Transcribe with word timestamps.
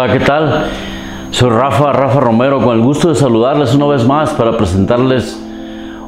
Hola, 0.00 0.12
¿qué 0.12 0.24
tal? 0.24 0.66
Soy 1.32 1.50
Rafa, 1.50 1.92
Rafa 1.92 2.20
Romero, 2.20 2.60
con 2.60 2.76
el 2.76 2.84
gusto 2.84 3.08
de 3.08 3.16
saludarles 3.16 3.74
una 3.74 3.86
vez 3.86 4.06
más 4.06 4.32
para 4.32 4.56
presentarles 4.56 5.36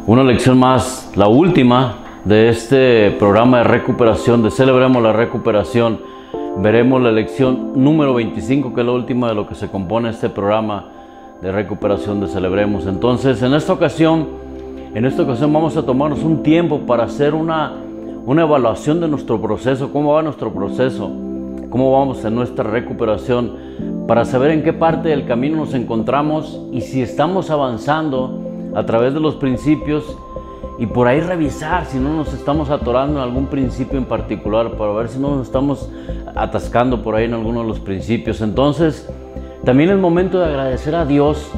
una 0.06 0.23
lección 0.23 0.61
más, 0.61 1.11
la 1.16 1.27
última 1.27 1.96
de 2.24 2.50
este 2.50 3.11
programa 3.18 3.59
de 3.59 3.64
recuperación, 3.64 4.45
de 4.45 4.52
Celebremos 4.52 5.02
la 5.02 5.12
Recuperación. 5.12 5.98
Veremos 6.59 7.02
la 7.02 7.10
lección 7.10 7.73
número 7.74 8.15
25, 8.15 8.74
que 8.74 8.80
es 8.82 8.87
la 8.87 8.92
última 8.92 9.27
de 9.27 9.34
lo 9.34 9.48
que 9.48 9.56
se 9.56 9.68
compone 9.68 10.10
este 10.10 10.29
programa 10.29 10.84
de 11.43 11.51
recuperación 11.51 12.20
de 12.20 12.29
Celebremos. 12.29 12.87
Entonces, 12.87 13.43
en 13.43 13.54
esta 13.54 13.73
ocasión, 13.73 14.29
en 14.95 15.04
esta 15.04 15.24
ocasión 15.24 15.52
vamos 15.52 15.77
a 15.77 15.84
tomarnos 15.84 16.23
un 16.23 16.45
tiempo 16.45 16.79
para 16.79 17.02
hacer 17.02 17.34
una, 17.34 17.73
una 18.24 18.43
evaluación 18.43 19.01
de 19.01 19.09
nuestro 19.09 19.43
proceso, 19.43 19.93
cómo 19.93 20.12
va 20.12 20.23
nuestro 20.23 20.52
proceso 20.52 21.10
cómo 21.70 21.92
vamos 21.92 22.24
en 22.24 22.34
nuestra 22.34 22.64
recuperación, 22.64 24.04
para 24.06 24.24
saber 24.24 24.50
en 24.50 24.62
qué 24.62 24.72
parte 24.72 25.09
del 25.09 25.24
camino 25.27 25.59
nos 25.59 25.74
encontramos 25.74 26.60
y 26.73 26.80
si 26.80 27.00
estamos 27.00 27.50
avanzando 27.50 28.40
a 28.74 28.84
través 28.84 29.14
de 29.14 29.20
los 29.20 29.36
principios 29.36 30.16
y 30.78 30.86
por 30.86 31.06
ahí 31.06 31.20
revisar 31.20 31.84
si 31.84 31.98
no 31.98 32.14
nos 32.14 32.32
estamos 32.32 32.70
atorando 32.70 33.18
en 33.18 33.23
algún 33.23 33.46
principio 33.46 33.98
en 33.98 34.06
particular, 34.06 34.73
para 34.73 34.92
ver 34.92 35.09
si 35.09 35.18
no 35.18 35.36
nos 35.36 35.46
estamos 35.46 35.90
atascando 36.34 37.02
por 37.02 37.15
ahí 37.15 37.26
en 37.26 37.34
alguno 37.34 37.60
de 37.60 37.68
los 37.68 37.80
principios. 37.80 38.40
Entonces, 38.40 39.09
también 39.64 39.90
es 39.90 39.98
momento 39.98 40.40
de 40.40 40.46
agradecer 40.46 40.95
a 40.95 41.04
Dios, 41.04 41.51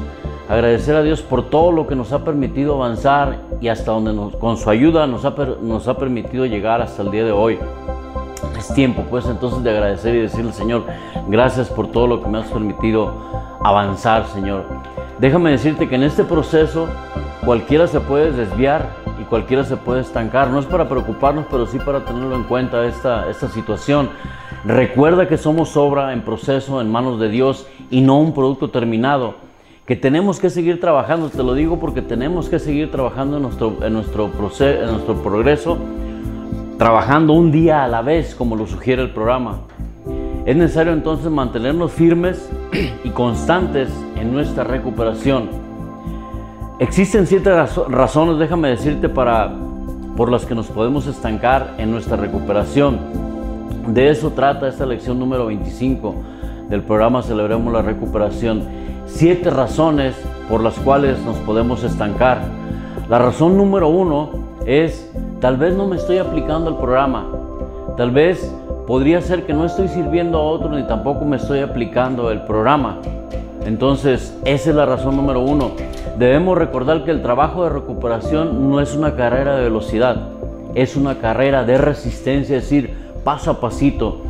agradecer 0.49 0.95
a 0.95 1.03
Dios 1.03 1.21
por 1.21 1.49
todo 1.49 1.71
lo 1.71 1.87
que 1.87 1.95
nos 1.95 2.11
ha 2.11 2.23
permitido 2.25 2.75
avanzar 2.75 3.39
y 3.61 3.69
hasta 3.69 3.93
donde 3.93 4.37
con 4.37 4.57
su 4.57 4.69
ayuda 4.69 5.07
nos 5.07 5.23
ha, 5.23 5.33
nos 5.61 5.87
ha 5.87 5.97
permitido 5.97 6.45
llegar 6.45 6.81
hasta 6.81 7.01
el 7.01 7.11
día 7.11 7.23
de 7.23 7.31
hoy 7.31 7.57
es 8.57 8.73
tiempo 8.73 9.03
pues 9.09 9.25
entonces 9.25 9.63
de 9.63 9.69
agradecer 9.69 10.15
y 10.15 10.21
decirle 10.21 10.53
Señor, 10.53 10.85
gracias 11.27 11.69
por 11.69 11.87
todo 11.87 12.07
lo 12.07 12.21
que 12.21 12.29
me 12.29 12.39
has 12.39 12.47
permitido 12.47 13.13
avanzar 13.63 14.25
Señor. 14.27 14.65
Déjame 15.19 15.51
decirte 15.51 15.87
que 15.87 15.95
en 15.95 16.03
este 16.03 16.23
proceso 16.23 16.87
cualquiera 17.45 17.87
se 17.87 17.99
puede 17.99 18.31
desviar 18.31 18.89
y 19.21 19.23
cualquiera 19.25 19.63
se 19.63 19.77
puede 19.77 20.01
estancar. 20.01 20.49
No 20.49 20.59
es 20.59 20.65
para 20.65 20.89
preocuparnos, 20.89 21.45
pero 21.49 21.65
sí 21.65 21.77
para 21.79 22.03
tenerlo 22.03 22.35
en 22.35 22.43
cuenta 22.43 22.85
esta, 22.85 23.29
esta 23.29 23.47
situación. 23.49 24.09
Recuerda 24.65 25.27
que 25.27 25.37
somos 25.37 25.77
obra 25.77 26.13
en 26.13 26.21
proceso 26.21 26.81
en 26.81 26.91
manos 26.91 27.19
de 27.19 27.29
Dios 27.29 27.67
y 27.89 28.01
no 28.01 28.19
un 28.19 28.33
producto 28.33 28.69
terminado. 28.69 29.35
Que 29.85 29.95
tenemos 29.95 30.39
que 30.39 30.49
seguir 30.49 30.79
trabajando, 30.79 31.29
te 31.29 31.43
lo 31.43 31.53
digo 31.53 31.79
porque 31.79 32.01
tenemos 32.01 32.47
que 32.47 32.57
seguir 32.57 32.89
trabajando 32.89 33.37
en 33.37 33.43
nuestro, 33.43 33.77
en 33.81 33.93
nuestro, 33.93 34.29
proceso, 34.29 34.81
en 34.81 34.91
nuestro 34.91 35.15
progreso 35.15 35.77
trabajando 36.77 37.33
un 37.33 37.51
día 37.51 37.83
a 37.83 37.87
la 37.87 38.01
vez, 38.01 38.35
como 38.35 38.55
lo 38.55 38.67
sugiere 38.67 39.01
el 39.01 39.11
programa. 39.11 39.59
Es 40.45 40.55
necesario 40.55 40.93
entonces 40.93 41.31
mantenernos 41.31 41.91
firmes 41.91 42.49
y 43.03 43.09
constantes 43.09 43.89
en 44.15 44.33
nuestra 44.33 44.63
recuperación. 44.63 45.49
Existen 46.79 47.27
siete 47.27 47.51
razones, 47.87 48.39
déjame 48.39 48.69
decirte, 48.69 49.07
para, 49.07 49.53
por 50.17 50.29
las 50.29 50.45
que 50.45 50.55
nos 50.55 50.67
podemos 50.67 51.07
estancar 51.07 51.75
en 51.77 51.91
nuestra 51.91 52.17
recuperación. 52.17 52.99
De 53.87 54.09
eso 54.09 54.31
trata 54.31 54.67
esta 54.67 54.85
lección 54.85 55.19
número 55.19 55.45
25 55.45 56.15
del 56.69 56.81
programa 56.81 57.21
Celebremos 57.21 57.71
la 57.71 57.81
Recuperación. 57.81 58.63
Siete 59.05 59.49
razones 59.49 60.15
por 60.49 60.61
las 60.61 60.73
cuales 60.79 61.19
nos 61.19 61.37
podemos 61.37 61.83
estancar. 61.83 62.39
La 63.09 63.19
razón 63.19 63.57
número 63.57 63.89
uno 63.89 64.52
es 64.65 65.09
Tal 65.43 65.57
vez 65.57 65.75
no 65.75 65.87
me 65.87 65.97
estoy 65.97 66.19
aplicando 66.19 66.69
al 66.69 66.77
programa. 66.77 67.27
Tal 67.97 68.11
vez 68.11 68.49
podría 68.87 69.21
ser 69.21 69.45
que 69.45 69.53
no 69.53 69.65
estoy 69.65 69.89
sirviendo 69.89 70.37
a 70.37 70.43
otro 70.43 70.69
ni 70.69 70.83
tampoco 70.87 71.25
me 71.25 71.35
estoy 71.35 71.59
aplicando 71.59 72.31
el 72.31 72.43
programa. 72.43 72.99
Entonces, 73.65 74.33
esa 74.45 74.69
es 74.69 74.75
la 74.77 74.85
razón 74.85 75.17
número 75.17 75.41
uno. 75.41 75.71
Debemos 76.17 76.57
recordar 76.57 77.03
que 77.03 77.11
el 77.11 77.21
trabajo 77.21 77.65
de 77.65 77.71
recuperación 77.71 78.69
no 78.69 78.79
es 78.79 78.95
una 78.95 79.17
carrera 79.17 79.57
de 79.57 79.63
velocidad, 79.63 80.15
es 80.75 80.95
una 80.95 81.15
carrera 81.15 81.65
de 81.65 81.77
resistencia, 81.77 82.55
es 82.55 82.63
decir, 82.63 82.93
paso 83.25 83.51
a 83.51 83.59
pasito. 83.59 84.21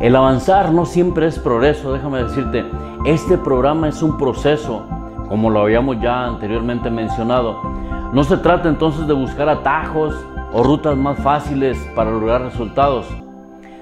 El 0.00 0.16
avanzar 0.16 0.72
no 0.72 0.86
siempre 0.86 1.26
es 1.26 1.38
progreso, 1.38 1.92
déjame 1.92 2.22
decirte, 2.22 2.64
este 3.04 3.36
programa 3.36 3.88
es 3.88 4.02
un 4.02 4.16
proceso, 4.16 4.82
como 5.28 5.50
lo 5.50 5.60
habíamos 5.60 6.00
ya 6.00 6.24
anteriormente 6.24 6.88
mencionado. 6.88 7.83
No 8.14 8.22
se 8.22 8.36
trata 8.36 8.68
entonces 8.68 9.08
de 9.08 9.12
buscar 9.12 9.48
atajos, 9.48 10.14
o 10.52 10.62
rutas 10.62 10.96
más 10.96 11.18
fáciles 11.18 11.76
para 11.96 12.12
lograr 12.12 12.42
resultados. 12.42 13.06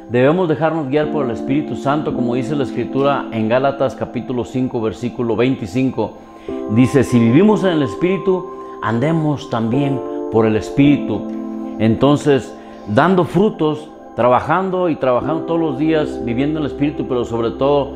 Debemos 0.09 0.49
dejarnos 0.49 0.89
guiar 0.89 1.11
por 1.13 1.27
el 1.27 1.33
Espíritu 1.33 1.77
Santo, 1.77 2.15
como 2.15 2.35
dice 2.35 2.57
la 2.57 2.65
Escritura 2.65 3.27
en 3.31 3.51
Gálatas 3.51 3.95
capítulo 3.95 4.47
5, 4.47 4.81
versículo 4.81 5.37
25. 5.37 6.13
Dice, 6.75 7.05
si 7.05 7.19
vivimos 7.19 7.63
en 7.65 7.73
el 7.73 7.83
Espíritu, 7.83 8.47
andemos 8.81 9.51
también 9.51 10.01
por 10.31 10.47
el 10.47 10.57
Espíritu. 10.57 11.29
Entonces, 11.79 12.57
dando 12.89 13.25
frutos, 13.25 13.91
trabajando 14.17 14.89
y 14.89 14.97
trabajando 14.97 15.43
todos 15.43 15.61
los 15.61 15.79
días, 15.79 16.25
viviendo 16.25 16.59
en 16.59 16.65
el 16.65 16.73
Espíritu, 16.73 17.07
pero 17.07 17.27
sobre 17.27 17.51
todo 17.51 17.91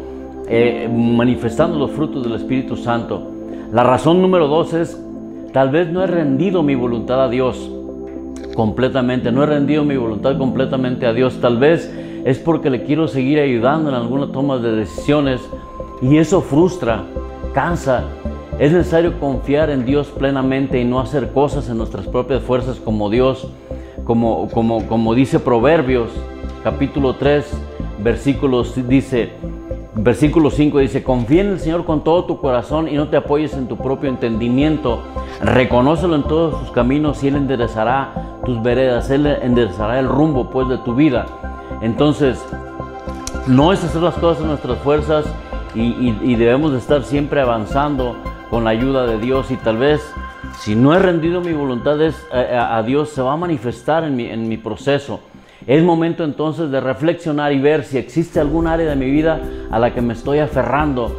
eh, 0.48 0.86
manifestando 0.92 1.78
los 1.78 1.92
frutos 1.92 2.22
del 2.24 2.34
Espíritu 2.34 2.76
Santo. 2.76 3.22
La 3.72 3.84
razón 3.84 4.20
número 4.20 4.48
dos 4.48 4.74
es, 4.74 5.02
tal 5.52 5.70
vez 5.70 5.90
no 5.90 6.02
he 6.02 6.06
rendido 6.06 6.62
mi 6.62 6.74
voluntad 6.74 7.22
a 7.22 7.28
Dios 7.28 7.70
completamente, 8.54 9.30
no 9.32 9.42
he 9.42 9.46
rendido 9.46 9.84
mi 9.84 9.96
voluntad 9.96 10.36
completamente 10.38 11.06
a 11.06 11.12
Dios. 11.12 11.40
Tal 11.40 11.58
vez 11.58 11.92
es 12.24 12.38
porque 12.38 12.70
le 12.70 12.84
quiero 12.84 13.08
seguir 13.08 13.38
ayudando 13.38 13.90
en 13.90 13.94
alguna 13.94 14.32
toma 14.32 14.58
de 14.58 14.72
decisiones 14.72 15.40
y 16.02 16.16
eso 16.16 16.40
frustra, 16.40 17.04
cansa. 17.52 18.04
Es 18.58 18.72
necesario 18.72 19.20
confiar 19.20 19.70
en 19.70 19.84
Dios 19.84 20.08
plenamente 20.08 20.80
y 20.80 20.84
no 20.84 20.98
hacer 20.98 21.32
cosas 21.32 21.68
en 21.68 21.76
nuestras 21.76 22.06
propias 22.06 22.42
fuerzas 22.42 22.80
como 22.80 23.10
Dios, 23.10 23.48
como, 24.04 24.48
como, 24.48 24.86
como 24.86 25.14
dice 25.14 25.38
Proverbios 25.38 26.10
capítulo 26.66 27.14
3, 27.14 27.46
versículos, 28.02 28.74
dice, 28.88 29.30
Versículo 29.98 30.50
5 30.50 30.80
dice, 30.80 31.02
confía 31.02 31.40
en 31.40 31.48
el 31.48 31.58
Señor 31.58 31.86
con 31.86 32.04
todo 32.04 32.26
tu 32.26 32.38
corazón 32.38 32.86
y 32.86 32.96
no 32.96 33.08
te 33.08 33.16
apoyes 33.16 33.54
en 33.54 33.66
tu 33.66 33.78
propio 33.78 34.10
entendimiento. 34.10 35.02
Reconócelo 35.40 36.16
en 36.16 36.22
todos 36.24 36.60
sus 36.60 36.70
caminos 36.70 37.24
y 37.24 37.28
Él 37.28 37.36
enderezará 37.36 38.40
tus 38.44 38.62
veredas, 38.62 39.08
Él 39.08 39.26
enderezará 39.26 39.98
el 39.98 40.06
rumbo 40.06 40.50
pues 40.50 40.68
de 40.68 40.76
tu 40.76 40.94
vida. 40.94 41.24
Entonces, 41.80 42.44
no 43.46 43.72
es 43.72 43.82
hacer 43.84 44.02
las 44.02 44.16
cosas 44.16 44.42
en 44.42 44.48
nuestras 44.48 44.78
fuerzas 44.80 45.24
y, 45.74 46.34
debemos 46.36 46.72
de 46.72 46.78
estar 46.78 47.02
siempre 47.02 47.40
avanzando 47.40 48.16
con 48.50 48.64
la 48.64 48.70
ayuda 48.70 49.06
de 49.06 49.18
Dios 49.18 49.50
y 49.50 49.56
tal 49.56 49.78
vez 49.78 50.02
si 50.58 50.74
no 50.74 50.94
he 50.94 50.98
rendido 50.98 51.40
mi 51.40 51.54
voluntad 51.54 51.98
eh, 52.02 52.12
a, 52.32 52.82
Dios 52.82 53.10
se 53.10 53.22
va 53.22 53.32
a 53.32 53.36
manifestar 53.36 54.04
en 54.04 54.14
mi, 54.14 54.26
en 54.26 54.46
mi 54.46 54.58
proceso. 54.58 55.20
Es 55.66 55.82
momento 55.82 56.22
entonces 56.22 56.70
de 56.70 56.80
reflexionar 56.80 57.52
y 57.52 57.58
ver 57.58 57.82
si 57.82 57.98
existe 57.98 58.38
algún 58.38 58.68
área 58.68 58.88
de 58.88 58.94
mi 58.94 59.10
vida 59.10 59.40
a 59.68 59.80
la 59.80 59.92
que 59.92 60.00
me 60.00 60.12
estoy 60.12 60.38
aferrando, 60.38 61.10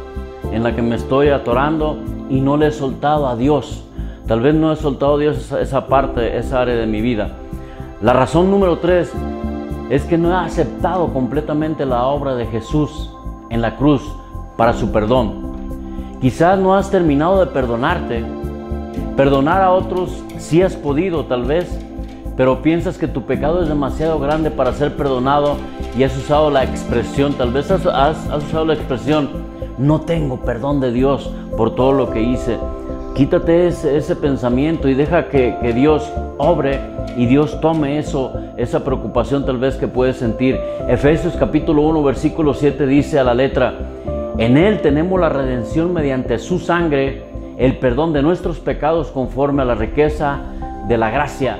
en 0.50 0.62
la 0.62 0.74
que 0.74 0.80
me 0.80 0.96
estoy 0.96 1.28
atorando 1.28 1.98
y 2.30 2.40
no 2.40 2.56
le 2.56 2.68
he 2.68 2.72
soltado 2.72 3.28
a 3.28 3.36
Dios. 3.36 3.84
Tal 4.26 4.40
vez 4.40 4.54
no 4.54 4.72
he 4.72 4.76
soltado 4.76 5.16
a 5.16 5.18
Dios 5.18 5.52
esa, 5.52 5.86
parte, 5.86 6.38
esa 6.38 6.62
área 6.62 6.76
de 6.76 6.86
mi 6.86 7.02
vida. 7.02 7.32
La 8.00 8.14
razón 8.14 8.50
número 8.50 8.78
tres 8.78 9.12
es 9.90 10.04
que 10.04 10.16
no 10.16 10.30
he 10.30 10.34
aceptado 10.34 11.12
completamente 11.12 11.84
la 11.84 12.06
obra 12.06 12.34
de 12.34 12.46
Jesús 12.46 13.10
en 13.50 13.60
la 13.60 13.76
cruz 13.76 14.02
para 14.56 14.72
su 14.72 14.90
perdón. 14.92 16.16
Quizás 16.22 16.58
no 16.58 16.74
has 16.74 16.90
terminado 16.90 17.44
de 17.44 17.52
perdonarte. 17.52 18.24
Perdonar 19.14 19.60
a 19.60 19.72
otros 19.72 20.24
si 20.38 20.62
has 20.62 20.74
podido 20.74 21.26
tal 21.26 21.44
vez, 21.44 21.68
pero 22.38 22.62
piensas 22.62 22.96
que 22.96 23.08
tu 23.08 23.22
pecado 23.22 23.60
es 23.64 23.68
demasiado 23.68 24.20
grande 24.20 24.52
para 24.52 24.72
ser 24.72 24.94
perdonado 24.94 25.56
y 25.98 26.04
has 26.04 26.16
usado 26.16 26.50
la 26.50 26.62
expresión, 26.62 27.32
tal 27.32 27.50
vez 27.50 27.68
has, 27.68 27.84
usado 27.84 28.64
la 28.64 28.74
expresión, 28.74 29.28
no 29.76 30.02
tengo 30.02 30.36
perdón 30.36 30.78
de 30.80 30.92
Dios 30.92 31.32
por 31.56 31.74
todo 31.74 31.90
lo 31.92 32.10
que 32.10 32.22
hice. 32.22 32.56
Quítate 33.16 33.66
ese, 33.66 34.14
pensamiento 34.14 34.88
y 34.88 34.94
deja 34.94 35.28
que, 35.28 35.56
que, 35.60 35.72
Dios 35.72 36.08
obre 36.36 36.78
y 37.16 37.26
Dios 37.26 37.60
tome 37.60 37.98
eso, 37.98 38.32
esa 38.56 38.84
preocupación 38.84 39.44
tal 39.44 39.58
vez 39.58 39.74
que 39.74 39.88
puedes 39.88 40.18
sentir. 40.18 40.60
Efesios 40.86 41.34
capítulo 41.34 41.82
1, 41.82 42.04
versículo 42.04 42.54
7 42.54 42.86
dice 42.86 43.18
a 43.18 43.24
la 43.24 43.34
letra, 43.34 43.74
en 44.38 44.56
Él 44.56 44.80
tenemos 44.80 45.18
la 45.18 45.28
redención 45.28 45.92
mediante 45.92 46.38
su 46.38 46.60
sangre, 46.60 47.24
el 47.58 47.80
perdón 47.80 48.12
de 48.12 48.22
nuestros 48.22 48.60
pecados 48.60 49.08
conforme 49.08 49.62
a 49.62 49.64
la 49.64 49.74
riqueza 49.74 50.38
de 50.86 50.96
la 50.96 51.10
gracia 51.10 51.58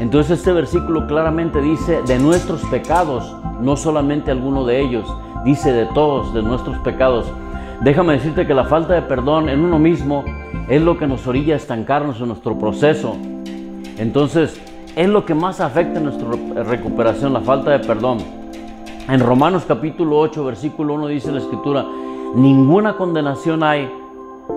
entonces 0.00 0.38
este 0.38 0.52
versículo 0.52 1.06
claramente 1.06 1.60
dice 1.60 2.00
de 2.06 2.18
nuestros 2.18 2.62
pecados, 2.70 3.36
no 3.60 3.76
solamente 3.76 4.30
alguno 4.30 4.64
de 4.64 4.80
ellos, 4.80 5.06
dice 5.44 5.74
de 5.74 5.84
todos, 5.84 6.32
de 6.32 6.42
nuestros 6.42 6.78
pecados. 6.78 7.26
Déjame 7.82 8.14
decirte 8.14 8.46
que 8.46 8.54
la 8.54 8.64
falta 8.64 8.94
de 8.94 9.02
perdón 9.02 9.50
en 9.50 9.60
uno 9.60 9.78
mismo 9.78 10.24
es 10.70 10.80
lo 10.80 10.96
que 10.96 11.06
nos 11.06 11.26
orilla 11.26 11.52
a 11.52 11.58
estancarnos 11.58 12.18
en 12.18 12.28
nuestro 12.28 12.58
proceso. 12.58 13.14
Entonces, 13.98 14.58
es 14.96 15.06
lo 15.06 15.26
que 15.26 15.34
más 15.34 15.60
afecta 15.60 16.00
nuestra 16.00 16.28
recuperación, 16.64 17.34
la 17.34 17.42
falta 17.42 17.72
de 17.72 17.80
perdón. 17.80 18.18
En 19.06 19.20
Romanos 19.20 19.64
capítulo 19.68 20.18
8, 20.18 20.42
versículo 20.46 20.94
1 20.94 21.08
dice 21.08 21.30
la 21.30 21.40
escritura, 21.40 21.84
ninguna 22.34 22.96
condenación 22.96 23.62
hay. 23.62 23.92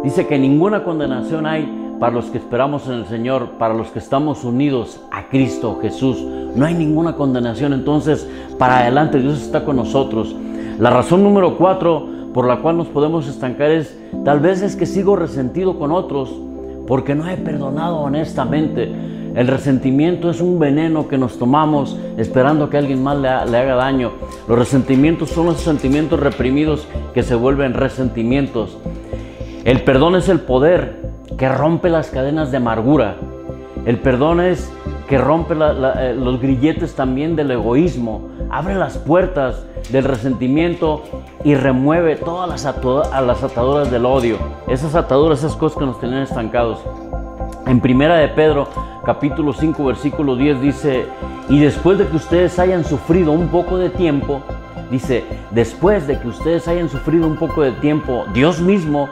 Dice 0.05 0.25
que 0.25 0.39
ninguna 0.39 0.85
condenación 0.85 1.45
hay 1.45 1.82
para 1.99 2.13
los 2.13 2.25
que 2.25 2.37
esperamos 2.37 2.87
en 2.87 2.93
el 2.93 3.05
Señor, 3.05 3.51
para 3.57 3.73
los 3.73 3.89
que 3.89 3.99
estamos 3.99 4.43
unidos 4.43 5.01
a 5.11 5.29
Cristo 5.29 5.79
Jesús. 5.81 6.21
No 6.55 6.65
hay 6.65 6.73
ninguna 6.73 7.15
condenación. 7.15 7.73
Entonces, 7.73 8.27
para 8.57 8.79
adelante, 8.79 9.19
Dios 9.19 9.41
está 9.41 9.63
con 9.65 9.77
nosotros. 9.77 10.35
La 10.79 10.89
razón 10.89 11.23
número 11.23 11.57
cuatro 11.57 12.07
por 12.33 12.47
la 12.47 12.57
cual 12.57 12.77
nos 12.77 12.87
podemos 12.87 13.27
estancar 13.27 13.71
es, 13.71 13.97
tal 14.25 14.39
vez 14.39 14.61
es 14.61 14.75
que 14.75 14.85
sigo 14.85 15.15
resentido 15.15 15.77
con 15.77 15.91
otros 15.91 16.33
porque 16.87 17.15
no 17.15 17.29
he 17.29 17.37
perdonado 17.37 17.99
honestamente. 17.99 18.91
El 19.35 19.47
resentimiento 19.47 20.29
es 20.29 20.41
un 20.41 20.59
veneno 20.59 21.07
que 21.07 21.17
nos 21.17 21.39
tomamos 21.39 21.97
esperando 22.17 22.69
que 22.69 22.77
alguien 22.77 23.01
más 23.01 23.17
le, 23.17 23.27
haga 23.29 23.75
daño. 23.75 24.11
Los 24.47 24.59
resentimientos 24.59 25.29
son 25.29 25.47
los 25.47 25.59
sentimientos 25.59 26.19
reprimidos 26.19 26.87
que 27.15 27.23
se 27.23 27.33
vuelven 27.33 27.73
resentimientos. 27.73 28.77
El 29.63 29.83
perdón 29.83 30.15
es 30.15 30.29
el 30.29 30.41
poder 30.41 31.02
que 31.37 31.49
rompe 31.49 31.89
las 31.89 32.09
cadenas 32.09 32.51
de 32.51 32.57
amargura. 32.57 33.15
El 33.85 33.99
perdón 33.99 34.39
es 34.39 34.71
que 35.07 35.17
rompe 35.17 35.55
eh, 35.55 36.15
los 36.17 36.39
grilletes 36.39 36.95
también 36.95 37.35
del 37.35 37.51
egoísmo, 37.51 38.29
abre 38.49 38.75
las 38.75 38.97
puertas 38.97 39.65
del 39.91 40.05
resentimiento 40.05 41.03
y 41.43 41.55
remueve 41.55 42.15
todas 42.15 42.49
las, 42.49 43.43
ataduras 43.43 43.91
del 43.91 44.05
odio. 44.05 44.37
Esas 44.67 44.95
ataduras, 44.95 45.39
esas 45.39 45.55
cosas 45.55 45.77
que 45.77 45.85
nos 45.85 45.99
tienen 45.99 46.19
estancados. 46.19 46.79
En 47.67 47.81
primera 47.81 48.17
de 48.17 48.29
Pedro, 48.29 48.67
capítulo 49.05 49.53
5, 49.53 49.83
versículo 49.85 50.35
10 50.35 50.61
dice, 50.61 51.05
y 51.49 51.59
después 51.59 51.97
de 51.97 52.07
que 52.07 52.15
ustedes 52.15 52.57
hayan 52.59 52.85
sufrido 52.85 53.31
un 53.31 53.49
poco 53.49 53.77
de 53.77 53.89
tiempo, 53.89 54.41
dice, 54.89 55.25
después 55.51 56.07
de 56.07 56.19
que 56.19 56.27
ustedes 56.29 56.67
hayan 56.67 56.89
sufrido 56.89 57.27
un 57.27 57.35
poco 57.35 57.61
de 57.61 57.71
tiempo, 57.73 58.25
Dios 58.33 58.61
mismo, 58.61 59.09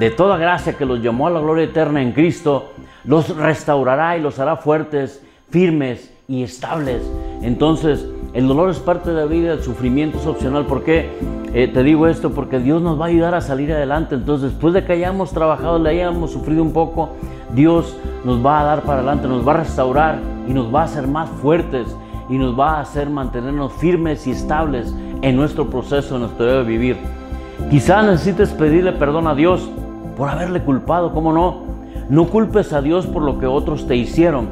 de 0.00 0.10
toda 0.10 0.38
gracia 0.38 0.78
que 0.78 0.86
los 0.86 1.02
llamó 1.02 1.26
a 1.26 1.30
la 1.30 1.40
gloria 1.40 1.64
eterna 1.64 2.00
en 2.00 2.12
Cristo, 2.12 2.72
los 3.04 3.36
restaurará 3.36 4.16
y 4.16 4.22
los 4.22 4.38
hará 4.38 4.56
fuertes, 4.56 5.22
firmes 5.50 6.10
y 6.26 6.42
estables. 6.42 7.02
Entonces, 7.42 8.06
el 8.32 8.48
dolor 8.48 8.70
es 8.70 8.78
parte 8.78 9.10
de 9.10 9.16
la 9.16 9.26
vida, 9.26 9.52
el 9.52 9.62
sufrimiento 9.62 10.18
es 10.18 10.26
opcional. 10.26 10.64
¿Por 10.64 10.84
qué 10.84 11.10
eh, 11.52 11.68
te 11.68 11.82
digo 11.82 12.06
esto? 12.06 12.30
Porque 12.30 12.60
Dios 12.60 12.80
nos 12.80 12.98
va 12.98 13.04
a 13.04 13.08
ayudar 13.08 13.34
a 13.34 13.42
salir 13.42 13.74
adelante. 13.74 14.14
Entonces, 14.14 14.52
después 14.52 14.72
de 14.72 14.86
que 14.86 14.94
hayamos 14.94 15.32
trabajado, 15.32 15.78
le 15.78 15.90
hayamos 15.90 16.30
sufrido 16.30 16.62
un 16.62 16.72
poco, 16.72 17.10
Dios 17.54 17.94
nos 18.24 18.44
va 18.44 18.60
a 18.60 18.64
dar 18.64 18.82
para 18.84 19.00
adelante, 19.00 19.28
nos 19.28 19.46
va 19.46 19.52
a 19.52 19.56
restaurar 19.58 20.18
y 20.48 20.54
nos 20.54 20.74
va 20.74 20.80
a 20.80 20.84
hacer 20.84 21.08
más 21.08 21.28
fuertes 21.28 21.86
y 22.30 22.38
nos 22.38 22.58
va 22.58 22.78
a 22.78 22.80
hacer 22.80 23.10
mantenernos 23.10 23.74
firmes 23.74 24.26
y 24.26 24.30
estables 24.30 24.94
en 25.20 25.36
nuestro 25.36 25.68
proceso, 25.68 26.14
en 26.14 26.22
nuestro 26.22 26.46
de 26.46 26.62
vivir. 26.62 26.96
Quizá 27.68 28.00
necesites 28.00 28.48
pedirle 28.50 28.92
perdón 28.92 29.26
a 29.26 29.34
Dios 29.34 29.68
por 30.20 30.28
haberle 30.28 30.60
culpado, 30.60 31.14
¿cómo 31.14 31.32
no? 31.32 31.62
No 32.10 32.26
culpes 32.26 32.74
a 32.74 32.82
Dios 32.82 33.06
por 33.06 33.22
lo 33.22 33.38
que 33.38 33.46
otros 33.46 33.86
te 33.86 33.96
hicieron. 33.96 34.48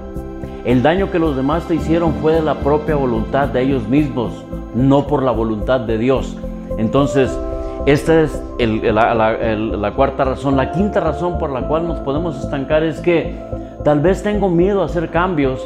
El 0.64 0.82
daño 0.82 1.10
que 1.10 1.18
los 1.18 1.36
demás 1.36 1.64
te 1.68 1.74
hicieron 1.74 2.14
fue 2.22 2.32
de 2.32 2.40
la 2.40 2.54
propia 2.60 2.96
voluntad 2.96 3.48
de 3.48 3.64
ellos 3.64 3.86
mismos, 3.86 4.32
no 4.74 5.06
por 5.06 5.22
la 5.22 5.30
voluntad 5.30 5.80
de 5.80 5.98
Dios. 5.98 6.38
Entonces, 6.78 7.38
esta 7.84 8.22
es 8.22 8.42
la, 8.58 9.92
cuarta 9.94 10.24
razón. 10.24 10.56
La 10.56 10.72
quinta 10.72 11.00
razón 11.00 11.38
por 11.38 11.50
la 11.50 11.68
cual 11.68 11.86
nos 11.86 11.98
podemos 11.98 12.42
estancar 12.42 12.82
es 12.82 13.00
que 13.00 13.38
tal 13.84 14.00
vez 14.00 14.22
tengo 14.22 14.48
miedo 14.48 14.80
a 14.80 14.86
hacer 14.86 15.10
cambios, 15.10 15.60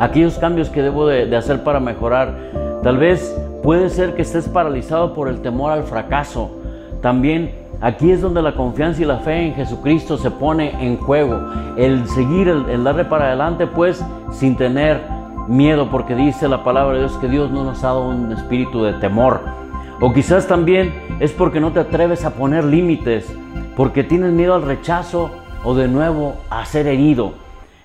aquellos 0.00 0.40
cambios 0.40 0.70
que 0.70 0.82
debo 0.82 1.06
de, 1.06 1.36
hacer 1.36 1.62
para 1.62 1.78
mejorar. 1.78 2.34
Tal 2.82 2.96
vez 2.96 3.32
puede 3.62 3.90
ser 3.90 4.16
que 4.16 4.22
estés 4.22 4.48
paralizado 4.48 5.14
por 5.14 5.28
el 5.28 5.40
temor 5.40 5.70
al 5.70 5.84
fracaso. 5.84 6.50
También 7.00 7.67
Aquí 7.80 8.10
es 8.10 8.20
donde 8.20 8.42
la 8.42 8.56
confianza 8.56 9.02
y 9.02 9.04
la 9.04 9.18
fe 9.18 9.46
en 9.46 9.54
Jesucristo 9.54 10.18
se 10.18 10.32
pone 10.32 10.84
en 10.84 10.96
juego. 10.96 11.40
El 11.76 12.08
seguir, 12.08 12.48
el, 12.48 12.82
darle 12.82 13.04
para 13.04 13.26
adelante, 13.26 13.68
pues 13.68 14.04
sin 14.32 14.56
tener 14.56 15.00
miedo, 15.46 15.88
porque 15.88 16.16
dice 16.16 16.48
la 16.48 16.64
palabra 16.64 16.94
de 16.94 17.00
Dios 17.00 17.16
que 17.18 17.28
Dios 17.28 17.52
no 17.52 17.62
nos 17.62 17.84
ha 17.84 17.88
dado 17.88 18.08
un 18.08 18.32
espíritu 18.32 18.82
de 18.82 18.94
temor. 18.94 19.42
O 20.00 20.12
quizás 20.12 20.48
también 20.48 20.92
es 21.20 21.30
porque 21.30 21.60
no 21.60 21.70
te 21.70 21.78
atreves 21.78 22.24
a 22.24 22.30
poner 22.30 22.64
límites, 22.64 23.32
porque 23.76 24.02
tienes 24.02 24.32
miedo 24.32 24.54
al 24.54 24.62
rechazo 24.62 25.30
o 25.62 25.74
de 25.76 25.86
nuevo 25.86 26.34
a 26.50 26.64
ser 26.64 26.88
herido. 26.88 27.34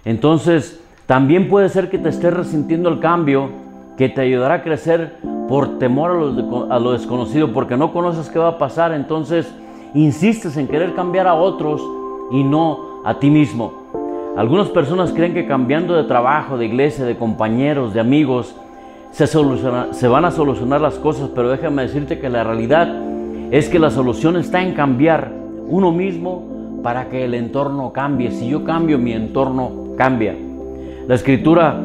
Entonces, 0.05 0.83
también 1.05 1.49
puede 1.49 1.69
ser 1.69 1.91
que 1.91 1.99
te 1.99 2.09
estés 2.09 2.33
resintiendo 2.33 2.89
el 2.89 2.99
cambio 2.99 3.49
que 3.95 4.09
te 4.09 4.21
ayudará 4.21 4.55
a 4.55 4.63
crecer 4.63 5.17
por 5.47 5.77
temor 5.77 6.11
a 6.11 6.13
lo, 6.15 6.73
a 6.73 6.79
lo 6.79 6.93
desconocido, 6.93 7.53
porque 7.53 7.77
no 7.77 7.93
conoces 7.93 8.29
qué 8.29 8.39
va 8.39 8.49
a 8.49 8.57
pasar. 8.57 8.91
Entonces, 8.91 9.53
insistes 9.93 10.57
en 10.57 10.67
querer 10.67 10.93
cambiar 10.93 11.27
a 11.27 11.35
otros 11.35 11.81
y 12.31 12.43
no 12.43 13.01
a 13.03 13.19
ti 13.19 13.29
mismo. 13.29 13.73
Algunas 14.35 14.69
personas 14.69 15.11
creen 15.11 15.33
que 15.33 15.45
cambiando 15.45 15.93
de 15.93 16.03
trabajo, 16.05 16.57
de 16.57 16.65
iglesia, 16.65 17.05
de 17.05 17.17
compañeros, 17.17 17.93
de 17.93 17.99
amigos, 17.99 18.55
se, 19.11 19.27
se 19.27 20.07
van 20.07 20.25
a 20.25 20.31
solucionar 20.31 20.81
las 20.81 20.95
cosas, 20.95 21.29
pero 21.35 21.49
déjame 21.49 21.83
decirte 21.83 22.19
que 22.19 22.29
la 22.29 22.43
realidad 22.43 22.91
es 23.51 23.69
que 23.69 23.77
la 23.77 23.91
solución 23.91 24.37
está 24.37 24.63
en 24.63 24.73
cambiar 24.73 25.31
uno 25.67 25.91
mismo 25.91 26.79
para 26.81 27.09
que 27.09 27.25
el 27.25 27.35
entorno 27.35 27.93
cambie. 27.93 28.31
Si 28.31 28.47
yo 28.49 28.63
cambio, 28.63 28.97
mi 28.97 29.13
entorno 29.13 29.93
cambia. 29.95 30.35
La 31.07 31.15
escritura 31.15 31.79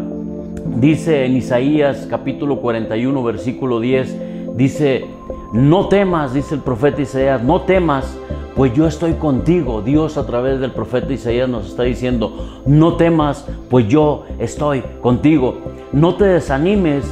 dice 0.77 1.27
en 1.27 1.37
Isaías 1.37 2.07
capítulo 2.09 2.61
41, 2.61 3.23
versículo 3.23 3.81
10, 3.81 4.57
dice, 4.57 5.05
no 5.53 5.89
temas, 5.89 6.35
dice 6.35 6.55
el 6.55 6.61
profeta 6.61 7.01
Isaías, 7.01 7.43
no 7.43 7.63
temas, 7.63 8.19
pues 8.55 8.75
yo 8.75 8.87
estoy 8.87 9.15
contigo. 9.15 9.81
Dios 9.81 10.19
a 10.19 10.27
través 10.27 10.61
del 10.61 10.73
profeta 10.73 11.13
Isaías 11.13 11.49
nos 11.49 11.69
está 11.69 11.85
diciendo, 11.85 12.63
no 12.67 12.97
temas, 12.97 13.47
pues 13.71 13.89
yo 13.89 14.25
estoy 14.39 14.83
contigo. 15.01 15.59
No 15.93 16.17
te 16.17 16.25
desanimes, 16.27 17.11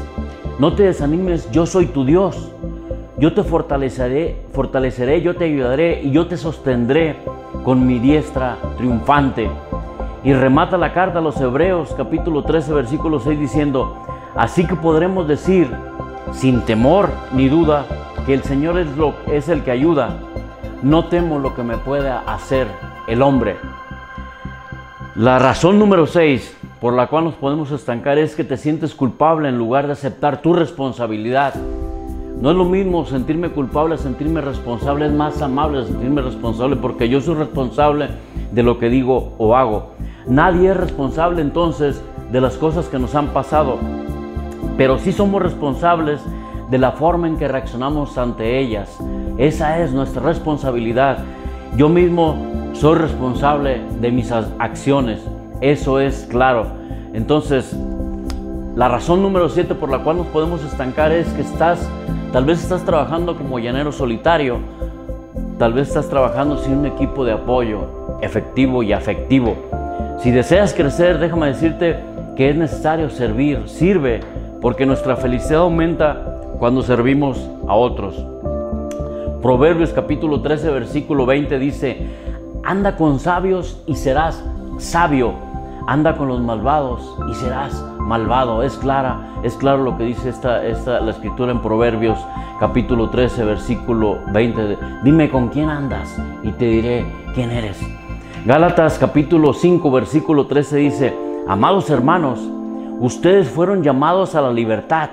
no 0.58 0.74
te 0.74 0.82
desanimes, 0.82 1.50
yo 1.50 1.64
soy 1.64 1.86
tu 1.86 2.04
Dios. 2.04 2.52
Yo 3.18 3.32
te 3.32 3.42
fortaleceré, 3.42 4.42
fortaleceré, 4.52 5.22
yo 5.22 5.36
te 5.36 5.46
ayudaré 5.46 6.02
y 6.02 6.10
yo 6.10 6.26
te 6.26 6.36
sostendré 6.36 7.16
con 7.64 7.86
mi 7.86 7.98
diestra 7.98 8.58
triunfante. 8.76 9.48
Y 10.22 10.34
remata 10.34 10.76
la 10.76 10.92
carta 10.92 11.20
a 11.20 11.22
los 11.22 11.40
Hebreos 11.40 11.94
capítulo 11.96 12.42
13 12.44 12.74
versículo 12.74 13.18
6 13.18 13.40
diciendo, 13.40 13.96
así 14.34 14.66
que 14.66 14.74
podremos 14.74 15.26
decir 15.26 15.70
sin 16.32 16.60
temor 16.62 17.08
ni 17.32 17.48
duda 17.48 17.86
que 18.26 18.34
el 18.34 18.42
Señor 18.42 18.78
es, 18.78 18.88
es 19.32 19.48
el 19.48 19.62
que 19.62 19.70
ayuda. 19.70 20.18
No 20.82 21.06
temo 21.06 21.38
lo 21.38 21.54
que 21.54 21.62
me 21.62 21.78
pueda 21.78 22.20
hacer 22.26 22.66
el 23.06 23.22
hombre. 23.22 23.56
La 25.14 25.38
razón 25.38 25.78
número 25.78 26.06
6 26.06 26.56
por 26.80 26.92
la 26.92 27.06
cual 27.06 27.24
nos 27.24 27.34
podemos 27.34 27.70
estancar 27.70 28.18
es 28.18 28.34
que 28.34 28.44
te 28.44 28.56
sientes 28.56 28.94
culpable 28.94 29.48
en 29.48 29.56
lugar 29.56 29.86
de 29.86 29.92
aceptar 29.92 30.42
tu 30.42 30.52
responsabilidad. 30.52 31.54
No 32.40 32.50
es 32.50 32.56
lo 32.56 32.66
mismo 32.66 33.06
sentirme 33.06 33.48
culpable 33.48 33.96
sentirme 33.96 34.42
responsable, 34.42 35.06
es 35.06 35.12
más 35.12 35.40
amable 35.40 35.86
sentirme 35.86 36.20
responsable 36.20 36.76
porque 36.76 37.08
yo 37.08 37.20
soy 37.20 37.36
responsable 37.36 38.08
de 38.52 38.62
lo 38.62 38.78
que 38.78 38.90
digo 38.90 39.32
o 39.38 39.56
hago. 39.56 39.92
Nadie 40.26 40.70
es 40.70 40.76
responsable 40.76 41.40
entonces 41.40 42.02
de 42.30 42.40
las 42.40 42.56
cosas 42.56 42.88
que 42.88 42.98
nos 42.98 43.14
han 43.14 43.28
pasado, 43.28 43.78
pero 44.76 44.98
sí 44.98 45.12
somos 45.12 45.40
responsables 45.40 46.20
de 46.70 46.78
la 46.78 46.92
forma 46.92 47.28
en 47.28 47.36
que 47.36 47.48
reaccionamos 47.48 48.18
ante 48.18 48.58
ellas. 48.58 48.98
Esa 49.38 49.80
es 49.80 49.92
nuestra 49.92 50.22
responsabilidad. 50.22 51.18
Yo 51.76 51.88
mismo 51.88 52.36
soy 52.72 52.98
responsable 52.98 53.80
de 54.00 54.10
mis 54.10 54.32
acciones. 54.32 55.20
Eso 55.60 56.00
es 56.00 56.26
claro. 56.30 56.66
Entonces, 57.14 57.76
la 58.74 58.88
razón 58.88 59.22
número 59.22 59.48
7 59.48 59.74
por 59.74 59.90
la 59.90 60.00
cual 60.00 60.18
nos 60.18 60.26
podemos 60.26 60.62
estancar 60.64 61.12
es 61.12 61.28
que 61.28 61.42
estás, 61.42 61.88
tal 62.32 62.44
vez 62.44 62.62
estás 62.62 62.84
trabajando 62.84 63.36
como 63.36 63.58
llanero 63.58 63.92
solitario, 63.92 64.58
tal 65.58 65.72
vez 65.72 65.88
estás 65.88 66.08
trabajando 66.08 66.58
sin 66.58 66.78
un 66.78 66.86
equipo 66.86 67.24
de 67.24 67.32
apoyo 67.32 67.96
efectivo 68.20 68.82
y 68.82 68.92
afectivo. 68.92 69.56
Si 70.18 70.30
deseas 70.30 70.74
crecer, 70.74 71.18
déjame 71.18 71.48
decirte 71.48 71.96
que 72.36 72.50
es 72.50 72.56
necesario 72.56 73.10
servir, 73.10 73.62
sirve, 73.66 74.20
porque 74.60 74.86
nuestra 74.86 75.16
felicidad 75.16 75.62
aumenta 75.62 76.35
cuando 76.58 76.82
servimos 76.82 77.38
a 77.68 77.74
otros. 77.74 78.14
Proverbios 79.42 79.92
capítulo 79.92 80.40
13, 80.40 80.70
versículo 80.70 81.26
20 81.26 81.58
dice, 81.58 82.06
anda 82.64 82.96
con 82.96 83.20
sabios 83.20 83.80
y 83.86 83.94
serás 83.94 84.42
sabio, 84.78 85.34
anda 85.86 86.16
con 86.16 86.28
los 86.28 86.40
malvados 86.40 87.16
y 87.30 87.34
serás 87.34 87.84
malvado. 88.00 88.62
Es 88.62 88.76
clara, 88.76 89.40
es 89.42 89.54
claro 89.54 89.82
lo 89.82 89.96
que 89.96 90.04
dice 90.04 90.30
esta, 90.30 90.64
esta, 90.64 91.00
la 91.00 91.10
escritura 91.10 91.52
en 91.52 91.60
Proverbios 91.60 92.18
capítulo 92.58 93.10
13, 93.10 93.44
versículo 93.44 94.18
20. 94.32 94.78
Dime 95.04 95.30
con 95.30 95.48
quién 95.48 95.68
andas 95.68 96.20
y 96.42 96.50
te 96.52 96.64
diré 96.64 97.06
quién 97.34 97.50
eres. 97.50 97.78
Gálatas 98.46 98.98
capítulo 98.98 99.52
5, 99.52 99.90
versículo 99.90 100.46
13 100.46 100.76
dice, 100.76 101.16
amados 101.46 101.90
hermanos, 101.90 102.40
ustedes 103.00 103.48
fueron 103.48 103.82
llamados 103.82 104.34
a 104.34 104.40
la 104.40 104.50
libertad 104.50 105.10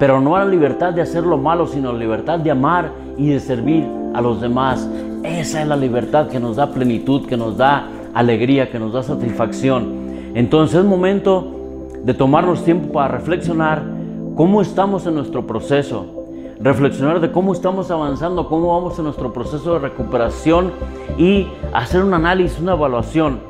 pero 0.00 0.18
no 0.18 0.34
a 0.34 0.38
la 0.38 0.50
libertad 0.50 0.94
de 0.94 1.02
hacer 1.02 1.24
lo 1.24 1.36
malo, 1.36 1.66
sino 1.66 1.90
a 1.90 1.92
la 1.92 1.98
libertad 1.98 2.38
de 2.38 2.50
amar 2.50 2.90
y 3.18 3.28
de 3.28 3.38
servir 3.38 3.86
a 4.14 4.22
los 4.22 4.40
demás. 4.40 4.88
Esa 5.22 5.60
es 5.60 5.68
la 5.68 5.76
libertad 5.76 6.28
que 6.28 6.40
nos 6.40 6.56
da 6.56 6.70
plenitud, 6.70 7.26
que 7.26 7.36
nos 7.36 7.58
da 7.58 7.86
alegría, 8.14 8.70
que 8.70 8.78
nos 8.78 8.94
da 8.94 9.02
satisfacción. 9.02 10.32
Entonces 10.34 10.80
es 10.80 10.86
momento 10.86 11.88
de 12.02 12.14
tomarnos 12.14 12.64
tiempo 12.64 12.94
para 12.94 13.08
reflexionar 13.08 13.82
cómo 14.36 14.62
estamos 14.62 15.04
en 15.06 15.16
nuestro 15.16 15.46
proceso, 15.46 16.06
reflexionar 16.58 17.20
de 17.20 17.30
cómo 17.30 17.52
estamos 17.52 17.90
avanzando, 17.90 18.48
cómo 18.48 18.68
vamos 18.68 18.98
en 18.98 19.04
nuestro 19.04 19.34
proceso 19.34 19.74
de 19.74 19.80
recuperación 19.80 20.70
y 21.18 21.46
hacer 21.74 22.02
un 22.02 22.14
análisis, 22.14 22.58
una 22.58 22.72
evaluación. 22.72 23.40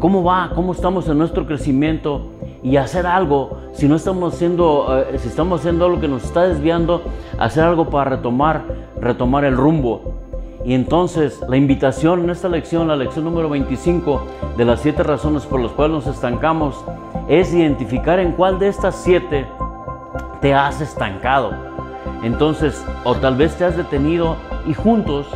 ¿Cómo 0.00 0.22
va? 0.22 0.50
¿Cómo 0.54 0.72
estamos 0.72 1.08
en 1.08 1.16
nuestro 1.16 1.46
crecimiento? 1.46 2.37
Y 2.62 2.76
hacer 2.76 3.06
algo, 3.06 3.58
si 3.72 3.88
no 3.88 3.96
estamos 3.96 4.34
haciendo, 4.34 5.04
eh, 5.10 5.18
si 5.18 5.28
estamos 5.28 5.60
haciendo 5.60 5.86
algo 5.86 6.00
que 6.00 6.08
nos 6.08 6.24
está 6.24 6.42
desviando, 6.42 7.02
hacer 7.38 7.64
algo 7.64 7.88
para 7.88 8.10
retomar, 8.10 8.64
retomar 9.00 9.44
el 9.44 9.56
rumbo. 9.56 10.14
Y 10.64 10.74
entonces 10.74 11.40
la 11.48 11.56
invitación 11.56 12.24
en 12.24 12.30
esta 12.30 12.48
lección, 12.48 12.88
la 12.88 12.96
lección 12.96 13.24
número 13.24 13.48
25 13.48 14.26
de 14.56 14.64
las 14.64 14.80
siete 14.80 15.02
razones 15.02 15.46
por 15.46 15.60
las 15.60 15.72
cuales 15.72 16.04
nos 16.04 16.14
estancamos, 16.14 16.84
es 17.28 17.54
identificar 17.54 18.18
en 18.18 18.32
cuál 18.32 18.58
de 18.58 18.68
estas 18.68 18.96
siete 18.96 19.46
te 20.40 20.54
has 20.54 20.80
estancado. 20.80 21.52
Entonces, 22.22 22.84
o 23.04 23.14
tal 23.14 23.36
vez 23.36 23.54
te 23.56 23.64
has 23.64 23.76
detenido 23.76 24.36
y 24.66 24.74
juntos, 24.74 25.26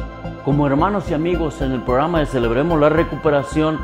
como 0.44 0.66
hermanos 0.66 1.08
y 1.10 1.14
amigos 1.14 1.60
en 1.60 1.72
el 1.72 1.82
programa 1.82 2.18
de 2.18 2.26
Celebremos 2.26 2.80
la 2.80 2.88
Recuperación, 2.88 3.78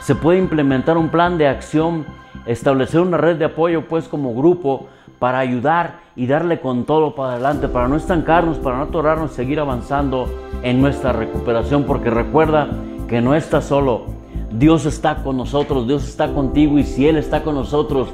se 0.00 0.14
puede 0.14 0.38
implementar 0.38 0.96
un 0.96 1.08
plan 1.08 1.38
de 1.38 1.48
acción, 1.48 2.06
establecer 2.46 3.00
una 3.00 3.16
red 3.16 3.36
de 3.36 3.46
apoyo 3.46 3.86
pues 3.88 4.08
como 4.08 4.34
grupo 4.34 4.88
para 5.18 5.38
ayudar 5.38 6.00
y 6.16 6.26
darle 6.26 6.60
con 6.60 6.84
todo 6.84 7.14
para 7.14 7.32
adelante, 7.32 7.68
para 7.68 7.88
no 7.88 7.96
estancarnos, 7.96 8.58
para 8.58 8.76
no 8.76 8.84
atorarnos, 8.84 9.32
seguir 9.32 9.60
avanzando 9.60 10.28
en 10.62 10.80
nuestra 10.80 11.12
recuperación, 11.12 11.84
porque 11.84 12.10
recuerda 12.10 12.68
que 13.08 13.20
no 13.20 13.34
estás 13.34 13.64
solo, 13.64 14.06
Dios 14.50 14.86
está 14.86 15.22
con 15.22 15.36
nosotros, 15.36 15.86
Dios 15.86 16.08
está 16.08 16.32
contigo 16.32 16.78
y 16.78 16.84
si 16.84 17.06
Él 17.06 17.16
está 17.16 17.42
con 17.42 17.54
nosotros, 17.54 18.08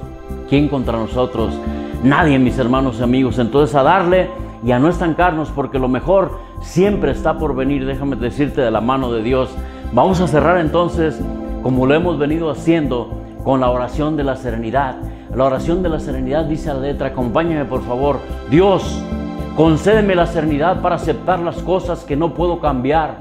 ¿quién 0.48 0.68
contra 0.68 0.98
nosotros? 0.98 1.54
Nadie, 2.02 2.38
mis 2.38 2.58
hermanos 2.58 2.98
y 3.00 3.02
amigos. 3.02 3.38
Entonces 3.38 3.74
a 3.76 3.82
darle 3.82 4.28
y 4.64 4.72
a 4.72 4.78
no 4.78 4.88
estancarnos 4.88 5.50
porque 5.50 5.78
lo 5.78 5.88
mejor 5.88 6.38
siempre 6.60 7.12
está 7.12 7.38
por 7.38 7.54
venir, 7.54 7.86
déjame 7.86 8.16
decirte, 8.16 8.60
de 8.60 8.70
la 8.70 8.80
mano 8.80 9.12
de 9.12 9.22
Dios. 9.22 9.50
Vamos 9.92 10.20
a 10.20 10.26
cerrar 10.26 10.58
entonces, 10.58 11.20
como 11.62 11.86
lo 11.86 11.94
hemos 11.94 12.18
venido 12.18 12.50
haciendo, 12.50 13.23
con 13.44 13.60
la 13.60 13.70
oración 13.70 14.16
de 14.16 14.24
la 14.24 14.36
serenidad. 14.36 14.96
La 15.34 15.44
oración 15.44 15.82
de 15.82 15.90
la 15.90 16.00
serenidad 16.00 16.46
dice 16.46 16.72
la 16.72 16.80
letra, 16.80 17.08
acompáñame 17.08 17.66
por 17.66 17.82
favor. 17.82 18.18
Dios, 18.50 19.02
concédeme 19.54 20.14
la 20.14 20.26
serenidad 20.26 20.80
para 20.80 20.96
aceptar 20.96 21.38
las 21.40 21.58
cosas 21.58 22.04
que 22.04 22.16
no 22.16 22.34
puedo 22.34 22.58
cambiar, 22.58 23.18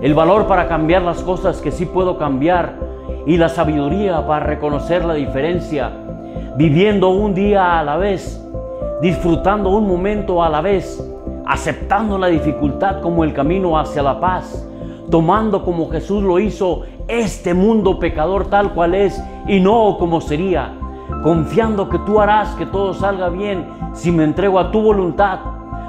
el 0.00 0.14
valor 0.14 0.46
para 0.46 0.68
cambiar 0.68 1.02
las 1.02 1.22
cosas 1.22 1.60
que 1.60 1.72
sí 1.72 1.84
puedo 1.84 2.16
cambiar 2.16 2.74
y 3.26 3.36
la 3.36 3.48
sabiduría 3.48 4.26
para 4.26 4.46
reconocer 4.46 5.04
la 5.04 5.14
diferencia, 5.14 5.90
viviendo 6.56 7.10
un 7.10 7.34
día 7.34 7.80
a 7.80 7.84
la 7.84 7.96
vez, 7.96 8.40
disfrutando 9.02 9.70
un 9.70 9.86
momento 9.86 10.42
a 10.42 10.48
la 10.48 10.60
vez, 10.60 11.04
aceptando 11.46 12.16
la 12.16 12.28
dificultad 12.28 13.00
como 13.00 13.24
el 13.24 13.32
camino 13.32 13.78
hacia 13.78 14.02
la 14.02 14.20
paz, 14.20 14.66
tomando 15.10 15.64
como 15.64 15.90
Jesús 15.90 16.22
lo 16.22 16.38
hizo 16.38 16.82
este 17.08 17.54
mundo 17.54 17.98
pecador 17.98 18.48
tal 18.48 18.72
cual 18.72 18.94
es 18.94 19.22
y 19.46 19.60
no 19.60 19.96
como 19.98 20.20
sería 20.20 20.76
confiando 21.22 21.88
que 21.88 21.98
tú 21.98 22.20
harás 22.20 22.54
que 22.54 22.66
todo 22.66 22.94
salga 22.94 23.28
bien 23.28 23.66
si 23.92 24.10
me 24.10 24.24
entrego 24.24 24.58
a 24.58 24.70
tu 24.70 24.80
voluntad, 24.80 25.40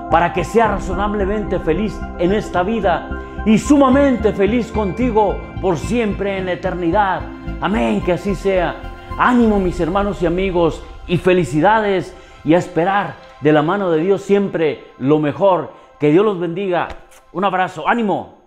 para 0.10 0.34
que 0.34 0.44
sea 0.44 0.68
razonablemente 0.68 1.60
feliz 1.60 1.98
en 2.20 2.34
esta 2.34 2.64
vida 2.64 3.44
y 3.46 3.58
sumamente 3.58 4.34
feliz 4.34 4.72
contigo 4.72 5.36
por 5.62 5.78
siempre 5.78 6.38
en 6.38 6.48
la 6.48 6.54
eternidad. 6.54 7.22
Amén, 7.62 8.02
que 8.02 8.14
así 8.14 8.36
sea. 8.36 8.76
Ánimo 9.18 9.60
mis 9.60 9.80
hermanos 9.80 10.22
y 10.22 10.26
amigos 10.26 10.84
y 11.08 11.18
felicidades 11.18 12.16
y 12.44 12.56
a 12.56 12.58
esperar 12.58 13.16
de 13.40 13.54
la 13.54 13.62
mano 13.62 13.90
de 13.90 14.02
Dios 14.02 14.22
siempre 14.22 14.92
lo 14.98 15.20
mejor. 15.20 15.72
Que 16.00 16.12
Dios 16.12 16.26
los 16.26 16.40
bendiga. 16.40 16.88
Un 17.32 17.46
abrazo, 17.46 17.88
ánimo. 17.88 18.41